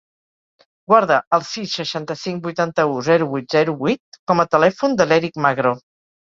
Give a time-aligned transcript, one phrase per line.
[0.91, 5.79] Guarda el sis, seixanta-cinc, vuitanta-u, zero, vuit, zero, vuit com a telèfon de l'Eric Magro.